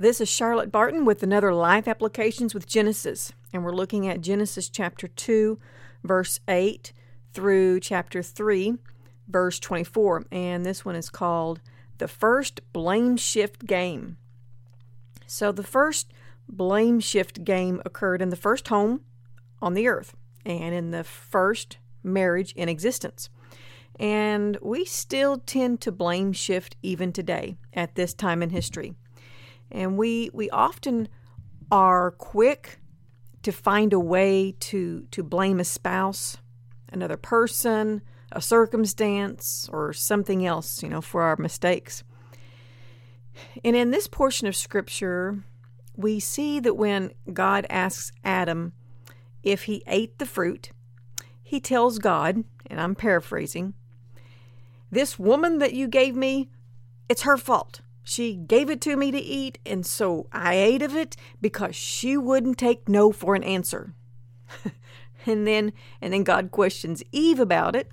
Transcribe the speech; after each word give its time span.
This 0.00 0.20
is 0.20 0.28
Charlotte 0.28 0.70
Barton 0.70 1.04
with 1.04 1.24
another 1.24 1.52
Life 1.52 1.88
Applications 1.88 2.54
with 2.54 2.68
Genesis, 2.68 3.32
and 3.52 3.64
we're 3.64 3.74
looking 3.74 4.06
at 4.06 4.20
Genesis 4.20 4.68
chapter 4.68 5.08
2, 5.08 5.58
verse 6.04 6.38
8 6.46 6.92
through 7.32 7.80
chapter 7.80 8.22
3, 8.22 8.74
verse 9.26 9.58
24. 9.58 10.26
And 10.30 10.64
this 10.64 10.84
one 10.84 10.94
is 10.94 11.10
called 11.10 11.60
The 11.98 12.06
First 12.06 12.60
Blame 12.72 13.16
Shift 13.16 13.66
Game. 13.66 14.18
So, 15.26 15.50
the 15.50 15.64
first 15.64 16.12
blame 16.48 17.00
shift 17.00 17.42
game 17.42 17.82
occurred 17.84 18.22
in 18.22 18.28
the 18.28 18.36
first 18.36 18.68
home 18.68 19.00
on 19.60 19.74
the 19.74 19.88
earth 19.88 20.14
and 20.46 20.76
in 20.76 20.92
the 20.92 21.02
first 21.02 21.78
marriage 22.04 22.52
in 22.52 22.68
existence. 22.68 23.30
And 23.98 24.58
we 24.62 24.84
still 24.84 25.38
tend 25.38 25.80
to 25.80 25.90
blame 25.90 26.32
shift 26.32 26.76
even 26.84 27.12
today 27.12 27.56
at 27.72 27.96
this 27.96 28.14
time 28.14 28.44
in 28.44 28.50
history. 28.50 28.94
And 29.70 29.96
we 29.96 30.30
we 30.32 30.50
often 30.50 31.08
are 31.70 32.12
quick 32.12 32.80
to 33.42 33.52
find 33.52 33.92
a 33.92 34.00
way 34.00 34.54
to 34.60 35.06
to 35.10 35.22
blame 35.22 35.60
a 35.60 35.64
spouse, 35.64 36.38
another 36.92 37.16
person, 37.16 38.02
a 38.32 38.40
circumstance, 38.40 39.68
or 39.72 39.92
something 39.92 40.46
else, 40.46 40.82
you 40.82 40.88
know, 40.88 41.00
for 41.00 41.22
our 41.22 41.36
mistakes. 41.36 42.02
And 43.64 43.76
in 43.76 43.90
this 43.90 44.08
portion 44.08 44.46
of 44.48 44.56
scripture, 44.56 45.44
we 45.96 46.20
see 46.20 46.60
that 46.60 46.76
when 46.76 47.12
God 47.32 47.66
asks 47.70 48.12
Adam 48.24 48.72
if 49.42 49.64
he 49.64 49.82
ate 49.86 50.18
the 50.18 50.26
fruit, 50.26 50.70
he 51.42 51.60
tells 51.60 51.98
God, 51.98 52.44
and 52.66 52.80
I'm 52.80 52.94
paraphrasing, 52.94 53.74
this 54.90 55.18
woman 55.18 55.58
that 55.58 55.74
you 55.74 55.86
gave 55.88 56.16
me, 56.16 56.50
it's 57.08 57.22
her 57.22 57.36
fault. 57.36 57.80
She 58.08 58.36
gave 58.36 58.70
it 58.70 58.80
to 58.80 58.96
me 58.96 59.10
to 59.10 59.18
eat, 59.18 59.58
and 59.66 59.84
so 59.84 60.28
I 60.32 60.54
ate 60.54 60.80
of 60.80 60.96
it 60.96 61.14
because 61.42 61.76
she 61.76 62.16
wouldn't 62.16 62.56
take 62.56 62.88
no 62.88 63.12
for 63.12 63.34
an 63.34 63.44
answer. 63.44 63.92
and 65.26 65.46
then 65.46 65.74
and 66.00 66.14
then 66.14 66.22
God 66.24 66.50
questions 66.50 67.02
Eve 67.12 67.38
about 67.38 67.76
it, 67.76 67.92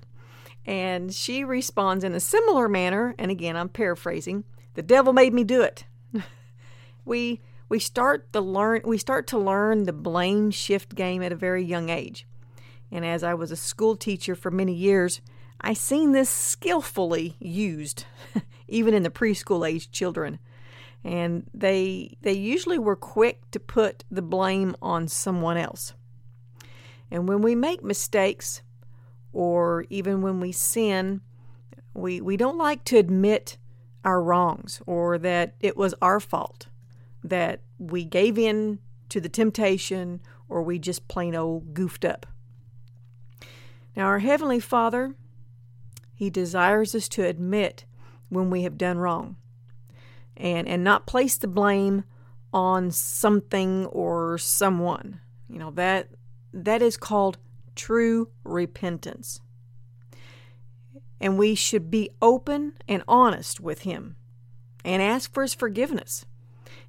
and 0.64 1.12
she 1.12 1.44
responds 1.44 2.02
in 2.02 2.14
a 2.14 2.20
similar 2.20 2.66
manner, 2.66 3.14
and 3.18 3.30
again 3.30 3.58
I'm 3.58 3.68
paraphrasing, 3.68 4.44
the 4.72 4.80
devil 4.80 5.12
made 5.12 5.34
me 5.34 5.44
do 5.44 5.60
it. 5.60 5.84
we 7.04 7.42
we 7.68 7.78
start 7.78 8.28
the 8.32 8.40
learn 8.40 8.80
we 8.86 8.96
start 8.96 9.26
to 9.26 9.38
learn 9.38 9.84
the 9.84 9.92
blame 9.92 10.50
shift 10.50 10.94
game 10.94 11.22
at 11.22 11.30
a 11.32 11.36
very 11.36 11.62
young 11.62 11.90
age. 11.90 12.26
And 12.90 13.04
as 13.04 13.22
I 13.22 13.34
was 13.34 13.50
a 13.50 13.56
school 13.56 13.96
teacher 13.96 14.34
for 14.34 14.50
many 14.50 14.72
years, 14.72 15.20
I 15.60 15.72
seen 15.72 16.12
this 16.12 16.30
skillfully 16.30 17.36
used, 17.38 18.04
even 18.68 18.94
in 18.94 19.02
the 19.02 19.10
preschool 19.10 19.68
age 19.68 19.90
children. 19.90 20.38
And 21.04 21.48
they 21.54 22.16
they 22.22 22.32
usually 22.32 22.78
were 22.78 22.96
quick 22.96 23.50
to 23.52 23.60
put 23.60 24.04
the 24.10 24.22
blame 24.22 24.74
on 24.82 25.08
someone 25.08 25.56
else. 25.56 25.94
And 27.10 27.28
when 27.28 27.42
we 27.42 27.54
make 27.54 27.82
mistakes, 27.82 28.62
or 29.36 29.84
even 29.90 30.22
when 30.22 30.40
we 30.40 30.50
sin, 30.50 31.20
we, 31.92 32.22
we 32.22 32.38
don't 32.38 32.56
like 32.56 32.84
to 32.84 32.96
admit 32.96 33.58
our 34.02 34.22
wrongs 34.22 34.80
or 34.86 35.18
that 35.18 35.54
it 35.60 35.76
was 35.76 35.94
our 36.00 36.20
fault, 36.20 36.68
that 37.22 37.60
we 37.78 38.02
gave 38.04 38.38
in 38.38 38.78
to 39.10 39.20
the 39.20 39.28
temptation 39.28 40.20
or 40.48 40.62
we 40.62 40.78
just 40.78 41.06
plain 41.06 41.34
old 41.34 41.74
goofed 41.74 42.04
up. 42.04 42.24
Now, 43.94 44.06
our 44.06 44.20
Heavenly 44.20 44.60
Father 44.60 45.14
he 46.16 46.30
desires 46.30 46.94
us 46.94 47.08
to 47.10 47.26
admit 47.26 47.84
when 48.30 48.48
we 48.48 48.62
have 48.62 48.78
done 48.78 48.96
wrong 48.96 49.36
and, 50.34 50.66
and 50.66 50.82
not 50.82 51.06
place 51.06 51.36
the 51.36 51.46
blame 51.46 52.04
on 52.54 52.90
something 52.90 53.84
or 53.86 54.38
someone. 54.38 55.20
You 55.46 55.58
know, 55.58 55.70
that 55.72 56.08
that 56.54 56.80
is 56.80 56.96
called 56.96 57.36
true 57.74 58.30
repentance. 58.44 59.40
And 61.20 61.38
we 61.38 61.54
should 61.54 61.90
be 61.90 62.10
open 62.22 62.72
and 62.88 63.02
honest 63.06 63.60
with 63.60 63.82
him 63.82 64.16
and 64.86 65.02
ask 65.02 65.32
for 65.34 65.42
his 65.42 65.52
forgiveness. 65.52 66.24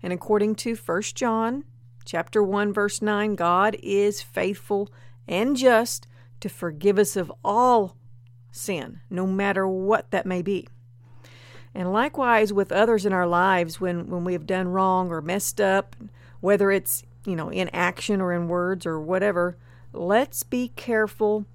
And 0.01 0.13
according 0.13 0.55
to 0.55 0.75
1 0.75 1.01
John 1.15 1.65
chapter 2.05 2.41
1 2.41 2.71
verse 2.71 3.01
9, 3.01 3.35
God 3.35 3.75
is 3.83 4.21
faithful 4.21 4.89
and 5.27 5.57
just 5.57 6.07
to 6.39 6.47
forgive 6.47 6.97
us 6.97 7.17
of 7.17 7.29
all 7.43 7.97
sin, 8.51 9.01
no 9.09 9.25
matter 9.25 9.67
what 9.67 10.11
that 10.11 10.25
may 10.25 10.41
be. 10.41 10.67
And 11.73 11.93
likewise 11.93 12.51
with 12.51 12.71
others 12.71 13.05
in 13.05 13.13
our 13.13 13.27
lives 13.27 13.79
when, 13.79 14.09
when 14.09 14.23
we 14.23 14.33
have 14.33 14.47
done 14.47 14.69
wrong 14.69 15.09
or 15.09 15.21
messed 15.21 15.61
up, 15.61 15.95
whether 16.39 16.71
it's, 16.71 17.03
you 17.25 17.35
know, 17.35 17.49
in 17.49 17.69
action 17.69 18.19
or 18.19 18.33
in 18.33 18.47
words 18.47 18.85
or 18.85 18.99
whatever, 18.99 19.57
let's 19.93 20.43
be 20.43 20.69
careful 20.75 21.45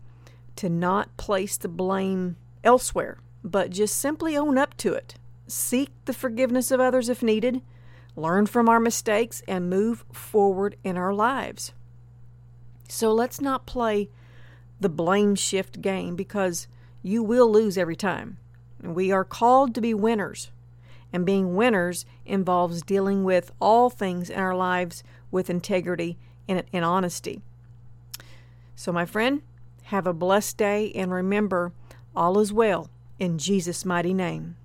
to 0.56 0.68
not 0.68 1.16
place 1.16 1.56
the 1.56 1.68
blame 1.68 2.36
elsewhere, 2.62 3.18
but 3.42 3.70
just 3.70 3.96
simply 3.96 4.36
own 4.36 4.58
up 4.58 4.76
to 4.76 4.92
it. 4.92 5.14
Seek 5.48 5.90
the 6.04 6.12
forgiveness 6.12 6.70
of 6.70 6.80
others 6.80 7.08
if 7.08 7.22
needed, 7.22 7.60
learn 8.14 8.46
from 8.46 8.68
our 8.68 8.80
mistakes, 8.80 9.42
and 9.48 9.68
move 9.68 10.04
forward 10.12 10.76
in 10.84 10.96
our 10.96 11.12
lives. 11.12 11.72
So 12.88 13.12
let's 13.12 13.40
not 13.40 13.66
play 13.66 14.08
the 14.80 14.88
blame 14.88 15.34
shift 15.34 15.80
game 15.80 16.14
because 16.14 16.68
you 17.02 17.22
will 17.22 17.50
lose 17.50 17.76
every 17.76 17.96
time. 17.96 18.38
We 18.80 19.12
are 19.12 19.24
called 19.24 19.74
to 19.74 19.80
be 19.80 19.94
winners, 19.94 20.50
and 21.12 21.26
being 21.26 21.56
winners 21.56 22.04
involves 22.24 22.82
dealing 22.82 23.24
with 23.24 23.52
all 23.60 23.90
things 23.90 24.30
in 24.30 24.38
our 24.38 24.54
lives 24.54 25.04
with 25.30 25.50
integrity 25.50 26.18
and, 26.48 26.64
and 26.72 26.84
honesty. 26.84 27.40
So, 28.74 28.92
my 28.92 29.04
friend, 29.04 29.42
have 29.84 30.06
a 30.06 30.12
blessed 30.12 30.56
day, 30.56 30.92
and 30.94 31.12
remember, 31.12 31.72
all 32.14 32.38
is 32.38 32.52
well 32.52 32.90
in 33.18 33.38
Jesus' 33.38 33.84
mighty 33.84 34.14
name. 34.14 34.56